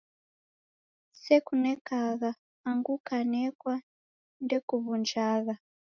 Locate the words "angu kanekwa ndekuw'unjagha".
2.69-5.55